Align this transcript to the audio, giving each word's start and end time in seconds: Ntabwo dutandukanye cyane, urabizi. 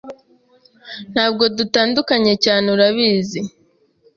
Ntabwo 1.13 1.43
dutandukanye 1.57 2.33
cyane, 2.45 2.65
urabizi. 2.75 3.39